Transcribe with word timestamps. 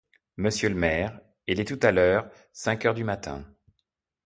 Monsieur 0.37 0.69
le 0.69 0.73
maire, 0.73 1.21
il 1.45 1.59
est 1.59 1.63
tout 1.77 1.77
à 1.85 1.91
l’heure 1.91 2.27
cinq 2.53 2.85
heures 2.85 2.95
du 2.95 3.03
matin. 3.03 3.45